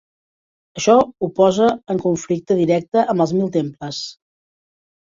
Això 0.79 0.95
ho 1.19 1.29
posa 1.41 1.69
en 1.95 2.03
conflicte 2.07 2.59
directe 2.63 3.07
amb 3.15 3.29
els 3.29 3.39
Mil 3.39 3.55
Temples. 3.61 4.05